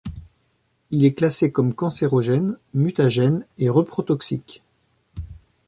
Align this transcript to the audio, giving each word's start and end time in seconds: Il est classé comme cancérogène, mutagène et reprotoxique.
Il 0.89 1.05
est 1.05 1.13
classé 1.13 1.51
comme 1.51 1.75
cancérogène, 1.75 2.57
mutagène 2.73 3.45
et 3.59 3.69
reprotoxique. 3.69 4.63